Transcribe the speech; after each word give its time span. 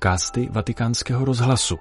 podcasty 0.00 0.48
Vatikánského 0.50 1.24
rozhlasu. 1.24 1.76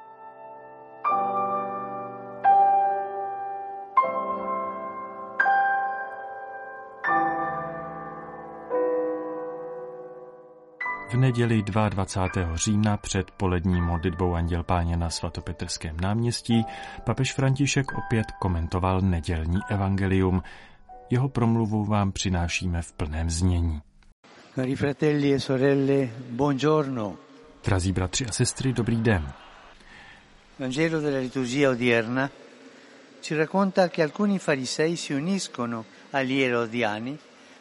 V 11.09 11.13
neděli 11.17 11.63
22. 11.63 12.55
října 12.55 12.97
před 12.97 13.31
polední 13.31 13.81
modlitbou 13.81 14.33
Anděl 14.33 14.63
Páně 14.63 14.97
na 14.97 15.09
svatopetrském 15.09 15.97
náměstí 15.99 16.65
papež 17.03 17.33
František 17.33 17.85
opět 17.97 18.31
komentoval 18.41 19.01
nedělní 19.01 19.59
evangelium. 19.69 20.41
Jeho 21.09 21.29
promluvu 21.29 21.85
vám 21.85 22.11
přinášíme 22.11 22.81
v 22.81 22.93
plném 22.93 23.29
znění. 23.29 23.81
Cari 24.55 24.75
fratelli 24.75 25.33
e 25.33 25.39
sorelle, 25.39 26.09
buongiorno. 26.29 27.28
Drazí 27.63 27.91
bratři 27.91 28.25
a 28.25 28.31
sestry, 28.31 28.73
dobrý 28.73 28.95
den. 28.95 29.31
Vangelo 30.59 31.01
della 31.01 31.19
liturgia 31.19 31.69
odierna 31.69 32.29
ci 33.21 33.35
racconta 33.35 33.87
che 33.89 34.03
alcuni 34.03 34.39
farisei 34.39 34.95
si 34.95 35.13
uniscono 35.13 35.85
agli 36.11 36.41
erodiani 36.41 37.17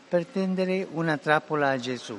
per 0.09 0.27
tendere 0.27 0.87
una 0.93 1.17
trappola 1.17 1.71
a 1.71 1.77
Gesù. 1.77 2.19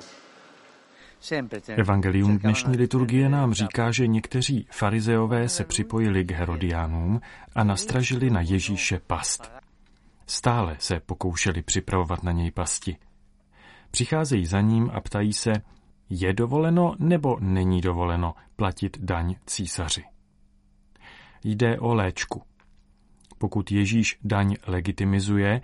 Evangelium 1.67 2.37
dnešní 2.37 2.77
liturgie 2.77 3.29
nám 3.29 3.53
říká, 3.53 3.91
že 3.91 4.07
někteří 4.07 4.67
farizeové 4.71 5.49
se 5.49 5.63
připojili 5.63 6.23
k 6.23 6.31
Herodiánům 6.31 7.21
a 7.55 7.63
nastražili 7.63 8.29
na 8.29 8.41
Ježíše 8.41 8.99
past. 9.07 9.51
Stále 10.27 10.75
se 10.79 10.99
pokoušeli 10.99 11.61
připravovat 11.61 12.23
na 12.23 12.31
něj 12.31 12.51
pasti. 12.51 12.97
Přicházejí 13.91 14.45
za 14.45 14.61
ním 14.61 14.91
a 14.93 15.01
ptají 15.01 15.33
se, 15.33 15.53
je 16.09 16.33
dovoleno 16.33 16.95
nebo 16.99 17.37
není 17.39 17.81
dovoleno 17.81 18.35
platit 18.55 18.97
daň 19.01 19.35
císaři. 19.45 20.03
Jde 21.43 21.79
o 21.79 21.93
léčku. 21.93 22.43
Pokud 23.37 23.71
Ježíš 23.71 24.19
daň 24.23 24.55
legitimizuje, 24.67 25.61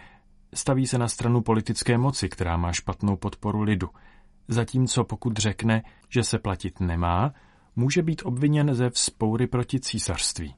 staví 0.53 0.87
se 0.87 0.97
na 0.97 1.07
stranu 1.07 1.41
politické 1.41 1.97
moci, 1.97 2.29
která 2.29 2.57
má 2.57 2.71
špatnou 2.71 3.17
podporu 3.17 3.61
lidu. 3.61 3.89
Zatímco 4.47 5.03
pokud 5.03 5.37
řekne, 5.37 5.83
že 6.09 6.23
se 6.23 6.39
platit 6.39 6.79
nemá, 6.79 7.33
může 7.75 8.01
být 8.01 8.21
obviněn 8.25 8.73
ze 8.73 8.89
vzpoury 8.89 9.47
proti 9.47 9.79
císařství. 9.79 10.55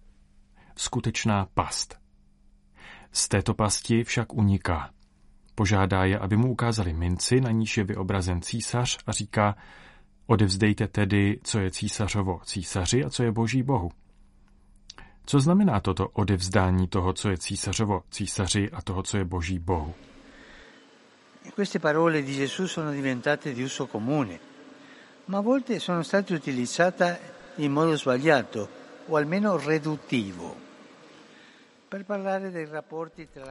Skutečná 0.76 1.48
past. 1.54 2.00
Z 3.12 3.28
této 3.28 3.54
pasti 3.54 4.04
však 4.04 4.34
uniká. 4.34 4.90
Požádá 5.58 6.06
je, 6.06 6.14
aby 6.20 6.38
mu 6.38 6.52
ukázali 6.52 6.94
minci, 6.94 7.42
na 7.42 7.52
níž 7.52 7.78
je 7.78 7.84
vyobrazen 7.84 8.42
císař 8.42 8.98
a 9.08 9.12
říká, 9.12 9.56
odevzdejte 10.26 10.88
tedy, 10.88 11.40
co 11.44 11.60
je 11.60 11.72
císařovo 11.72 12.40
císaři 12.46 13.04
a 13.04 13.10
co 13.10 13.24
je 13.24 13.32
boží 13.32 13.64
bohu. 13.64 13.92
Co 15.26 15.40
znamená 15.40 15.80
toto 15.80 16.08
odevzdání 16.08 16.88
toho, 16.88 17.14
co 17.14 17.30
je 17.30 17.38
císařovo 17.38 18.04
císaři 18.10 18.70
a 18.72 18.82
toho, 18.82 19.04
co 19.04 19.18
je 19.18 19.26
boží 19.26 19.60
bohu? 19.60 19.94
Queste 21.56 21.80
parole 21.80 22.22
di 22.22 22.36
Gesù 22.36 22.68
sono 22.68 22.92
diventate 22.92 23.54
di 23.54 23.64
uso 23.64 23.88
comune, 23.88 24.40
ma 25.28 25.38
a 25.38 25.42
volte 25.42 25.80
sono 25.80 26.04
state 26.04 26.34
utilizzate 26.34 27.20
in 27.58 27.72
modo 27.72 27.98
sbagliato 27.98 28.70
o 29.08 29.16
almeno 29.16 29.58
riduttivo. 29.58 30.67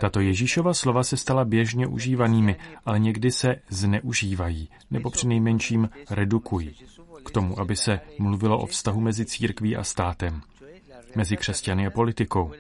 Tato 0.01 0.21
Ježíšova 0.21 0.75
slova 0.75 1.03
se 1.03 1.17
stala 1.17 1.45
běžně 1.45 1.87
užívanými, 1.87 2.57
ale 2.85 2.99
někdy 2.99 3.31
se 3.31 3.57
zneužívají, 3.69 4.69
nebo 4.91 5.11
přinejmenším 5.11 5.89
redukují, 6.11 6.77
k 7.25 7.31
tomu, 7.31 7.61
aby 7.61 7.77
se 7.77 8.01
mluvilo 8.19 8.59
o 8.59 8.67
vztahu 8.67 9.01
mezi 9.01 9.25
církví 9.25 9.77
a 9.77 9.85
státem, 9.85 10.41
mezi 11.15 11.37
křesťany 11.37 11.87
a 11.87 11.91
politikou. 11.91 12.53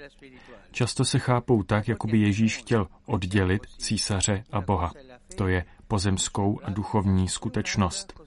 Často 0.72 1.04
se 1.04 1.18
chápou 1.18 1.62
tak, 1.62 1.88
jako 1.88 2.06
by 2.06 2.18
Ježíš 2.18 2.56
chtěl 2.56 2.86
oddělit 3.06 3.66
císaře 3.78 4.44
a 4.52 4.60
Boha, 4.60 4.92
to 5.36 5.48
je 5.48 5.64
pozemskou 5.88 6.60
a 6.62 6.70
duchovní 6.70 7.28
skutečnost. 7.28 8.20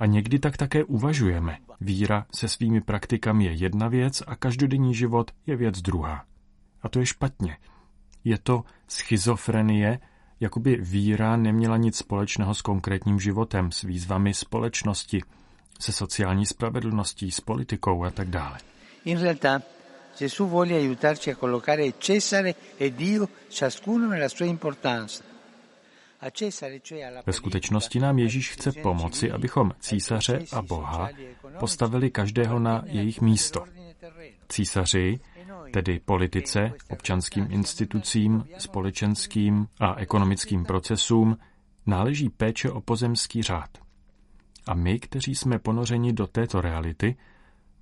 A 0.00 0.06
někdy 0.06 0.38
tak 0.38 0.56
také 0.56 0.84
uvažujeme. 0.84 1.58
Víra 1.80 2.26
se 2.34 2.48
svými 2.48 2.80
praktikami 2.80 3.44
je 3.44 3.52
jedna 3.52 3.88
věc 3.88 4.22
a 4.26 4.36
každodenní 4.36 4.94
život 4.94 5.30
je 5.46 5.56
věc 5.56 5.80
druhá. 5.80 6.24
A 6.82 6.88
to 6.88 6.98
je 7.00 7.06
špatně. 7.06 7.56
Je 8.24 8.38
to 8.38 8.64
schizofrenie, 8.88 10.00
jako 10.40 10.60
by 10.60 10.76
víra 10.76 11.36
neměla 11.36 11.76
nic 11.76 11.96
společného 11.96 12.54
s 12.54 12.62
konkrétním 12.62 13.20
životem, 13.20 13.72
s 13.72 13.82
výzvami 13.82 14.34
společnosti, 14.34 15.22
se 15.80 15.92
sociální 15.92 16.46
spravedlností, 16.46 17.30
s 17.30 17.40
politikou 17.40 18.04
a 18.04 18.10
tak 18.10 18.28
dále. 18.28 18.58
In 19.04 19.18
realtà 19.18 19.62
Gesù 20.18 20.46
vuole 20.46 20.74
aiutarci 20.74 21.30
a 21.30 21.36
collocare 21.36 21.92
Cesare 21.98 22.54
e 22.76 22.90
Dio 22.90 23.28
ciascuno 23.48 24.08
nella 24.08 24.28
sua 24.28 24.46
importanza. 24.46 25.22
Ve 27.26 27.32
skutečnosti 27.32 28.00
nám 28.00 28.18
Ježíš 28.18 28.50
chce 28.50 28.72
pomoci, 28.72 29.32
abychom 29.32 29.72
císaře 29.80 30.44
a 30.52 30.62
Boha 30.62 31.08
postavili 31.60 32.10
každého 32.10 32.58
na 32.58 32.82
jejich 32.86 33.20
místo. 33.20 33.64
Císaři, 34.48 35.20
tedy 35.72 36.00
politice, 36.00 36.72
občanským 36.90 37.46
institucím, 37.50 38.44
společenským 38.58 39.68
a 39.80 39.94
ekonomickým 39.94 40.64
procesům, 40.64 41.38
náleží 41.86 42.28
péče 42.28 42.70
o 42.70 42.80
pozemský 42.80 43.42
řád. 43.42 43.78
A 44.66 44.74
my, 44.74 44.98
kteří 44.98 45.34
jsme 45.34 45.58
ponořeni 45.58 46.12
do 46.12 46.26
této 46.26 46.60
reality, 46.60 47.16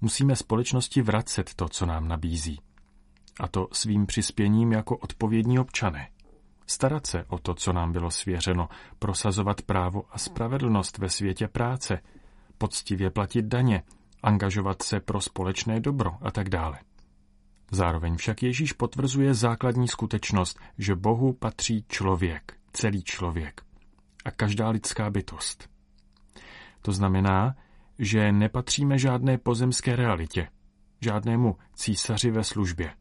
musíme 0.00 0.36
společnosti 0.36 1.02
vracet 1.02 1.54
to, 1.54 1.68
co 1.68 1.86
nám 1.86 2.08
nabízí. 2.08 2.60
A 3.40 3.48
to 3.48 3.68
svým 3.72 4.06
přispěním 4.06 4.72
jako 4.72 4.96
odpovědní 4.96 5.58
občané 5.58 6.08
starat 6.66 7.06
se 7.06 7.24
o 7.28 7.38
to, 7.38 7.54
co 7.54 7.72
nám 7.72 7.92
bylo 7.92 8.10
svěřeno, 8.10 8.68
prosazovat 8.98 9.62
právo 9.62 10.04
a 10.10 10.18
spravedlnost 10.18 10.98
ve 10.98 11.08
světě 11.08 11.48
práce, 11.48 12.00
poctivě 12.58 13.10
platit 13.10 13.44
daně, 13.44 13.82
angažovat 14.22 14.82
se 14.82 15.00
pro 15.00 15.20
společné 15.20 15.80
dobro 15.80 16.12
a 16.20 16.30
tak 16.30 16.48
dále. 16.48 16.78
Zároveň 17.70 18.16
však 18.16 18.42
Ježíš 18.42 18.72
potvrzuje 18.72 19.34
základní 19.34 19.88
skutečnost, 19.88 20.60
že 20.78 20.96
Bohu 20.96 21.32
patří 21.32 21.84
člověk, 21.88 22.56
celý 22.72 23.02
člověk 23.02 23.60
a 24.24 24.30
každá 24.30 24.68
lidská 24.68 25.10
bytost. 25.10 25.68
To 26.82 26.92
znamená, 26.92 27.54
že 27.98 28.32
nepatříme 28.32 28.98
žádné 28.98 29.38
pozemské 29.38 29.96
realitě, 29.96 30.48
žádnému 31.00 31.56
císaři 31.74 32.30
ve 32.30 32.44
službě. 32.44 32.94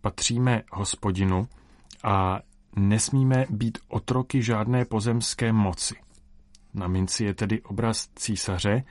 Patříme 0.00 0.62
hospodinu, 0.72 1.48
a 2.04 2.40
nesmíme 2.76 3.46
být 3.50 3.78
otroky 3.88 4.42
žádné 4.42 4.84
pozemské 4.84 5.52
moci. 5.52 5.94
Na 6.74 6.88
minci 6.88 7.24
je 7.24 7.34
tedy 7.34 7.62
obraz 7.62 8.08
císaře, 8.16 8.84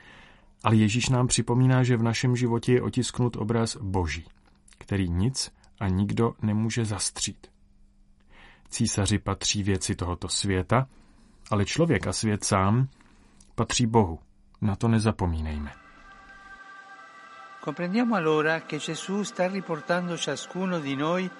ale 0.64 0.76
Ježíš 0.76 1.08
nám 1.08 1.26
připomíná, 1.26 1.82
že 1.82 1.96
v 1.96 2.02
našem 2.02 2.36
životě 2.36 2.72
je 2.72 2.82
otisknut 2.82 3.36
obraz 3.36 3.76
Boží, 3.76 4.24
který 4.78 5.10
nic 5.10 5.52
a 5.80 5.88
nikdo 5.88 6.34
nemůže 6.42 6.84
zastřít. 6.84 7.46
Císaři 8.68 9.18
patří 9.18 9.62
věci 9.62 9.94
tohoto 9.94 10.28
světa, 10.28 10.88
ale 11.50 11.64
člověk 11.64 12.06
a 12.06 12.12
svět 12.12 12.44
sám 12.44 12.88
patří 13.54 13.86
Bohu. 13.86 14.18
Na 14.60 14.76
to 14.76 14.88
nezapomínejme. 14.88 15.72
Comprendiamo 17.64 18.14
allora 18.14 18.60
che 18.60 18.78
Gesù 18.78 19.24
sta 19.24 19.48
riportando 19.48 20.16
ciascuno 20.16 20.80
di 20.80 20.96
noi 20.96 21.30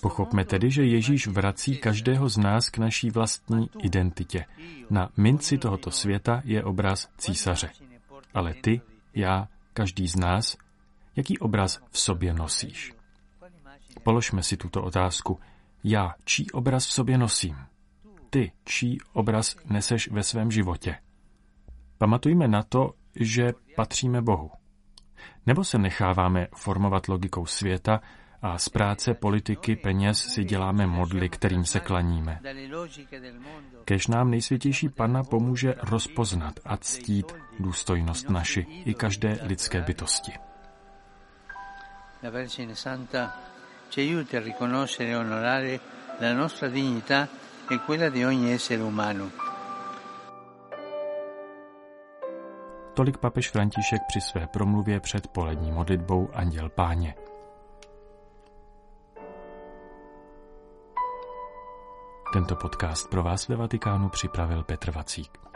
Pochopme 0.00 0.44
tedy, 0.44 0.70
že 0.70 0.84
Ježíš 0.84 1.26
vrací 1.26 1.76
každého 1.76 2.28
z 2.28 2.38
nás 2.38 2.70
k 2.70 2.78
naší 2.78 3.10
vlastní 3.10 3.70
identitě. 3.82 4.44
Na 4.90 5.08
minci 5.16 5.58
tohoto 5.58 5.90
světa 5.90 6.42
je 6.44 6.64
obraz 6.64 7.08
císaře. 7.16 7.70
Ale 8.34 8.54
ty, 8.54 8.80
já, 9.14 9.48
každý 9.72 10.08
z 10.08 10.16
nás, 10.16 10.56
jaký 11.16 11.38
obraz 11.38 11.80
v 11.90 11.98
sobě 11.98 12.34
nosíš? 12.34 12.92
Položme 14.02 14.42
si 14.42 14.56
tuto 14.56 14.82
otázku. 14.82 15.40
Já, 15.84 16.14
čí 16.24 16.50
obraz 16.50 16.86
v 16.86 16.92
sobě 16.92 17.18
nosím? 17.18 17.56
Ty, 18.30 18.52
čí 18.64 18.98
obraz 19.12 19.56
neseš 19.64 20.10
ve 20.10 20.22
svém 20.22 20.50
životě? 20.50 20.96
Pamatujme 21.98 22.48
na 22.48 22.62
to, 22.62 22.94
že 23.14 23.52
patříme 23.76 24.22
Bohu. 24.22 24.59
Nebo 25.50 25.64
se 25.64 25.78
necháváme 25.78 26.46
formovat 26.54 27.08
logikou 27.08 27.46
světa 27.46 28.00
a 28.42 28.58
z 28.58 28.68
práce 28.68 29.14
politiky 29.14 29.76
peněz 29.76 30.18
si 30.18 30.44
děláme 30.44 30.86
modly, 30.86 31.28
kterým 31.28 31.64
se 31.64 31.80
klaníme. 31.80 32.40
Kež 33.84 34.06
nám 34.06 34.30
nejsvětější 34.30 34.88
Pana 34.88 35.22
pomůže 35.22 35.74
rozpoznat 35.82 36.54
a 36.64 36.76
ctít 36.76 37.34
důstojnost 37.58 38.30
naši 38.30 38.66
i 38.84 38.94
každé 38.94 39.38
lidské 39.42 39.80
bytosti. 39.80 40.32
La 42.22 42.30
Vergine 42.30 42.76
Santa 42.76 43.36
ci 43.88 44.00
aiuti 44.00 44.36
a 44.36 44.40
riconoscere 44.40 45.10
e 45.10 45.16
onorare 45.16 45.80
la 46.20 46.32
nostra 46.32 46.68
dignità 46.68 47.28
e 47.70 47.78
quella 47.78 48.08
di 48.08 48.24
ogni 48.24 48.52
essere 48.52 48.82
umano. 48.82 49.39
Tolik 52.94 53.18
papež 53.18 53.50
František 53.50 54.02
při 54.08 54.20
své 54.20 54.46
promluvě 54.46 55.00
před 55.00 55.26
polední 55.26 55.72
modlitbou 55.72 56.28
Anděl 56.32 56.68
Páně. 56.68 57.14
Tento 62.32 62.56
podcast 62.56 63.10
pro 63.10 63.22
vás 63.22 63.48
ve 63.48 63.56
Vatikánu 63.56 64.08
připravil 64.08 64.62
Petr 64.64 64.90
Vacík. 64.90 65.49